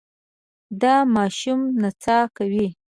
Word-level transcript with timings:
دا 0.81 0.95
ماشوم 1.15 1.59
نڅا 1.81 2.17
کوي. 2.37 2.67